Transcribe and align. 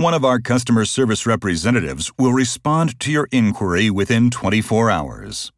One 0.00 0.14
of 0.14 0.24
our 0.24 0.40
customer 0.40 0.86
service 0.86 1.26
representatives 1.26 2.10
will 2.16 2.32
respond 2.32 2.98
to 3.00 3.12
your 3.12 3.28
inquiry 3.32 3.90
within 3.90 4.30
24 4.30 4.90
hours. 4.90 5.52